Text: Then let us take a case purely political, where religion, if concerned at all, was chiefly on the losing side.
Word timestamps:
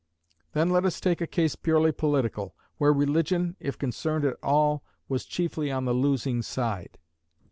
Then 0.53 0.71
let 0.71 0.83
us 0.83 0.99
take 0.99 1.21
a 1.21 1.27
case 1.27 1.55
purely 1.55 1.91
political, 1.91 2.55
where 2.79 2.91
religion, 2.91 3.55
if 3.59 3.77
concerned 3.77 4.25
at 4.25 4.35
all, 4.41 4.81
was 5.07 5.25
chiefly 5.25 5.69
on 5.71 5.85
the 5.85 5.93
losing 5.93 6.41
side. 6.41 6.97